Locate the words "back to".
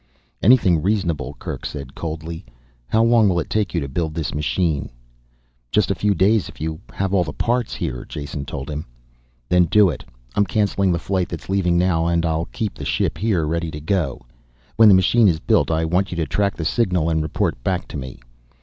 17.63-17.97